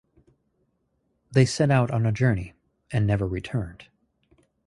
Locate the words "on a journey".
1.91-2.55